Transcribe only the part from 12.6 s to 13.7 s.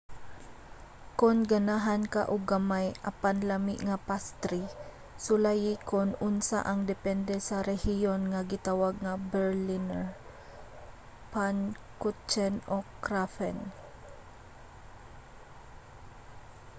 o krapfen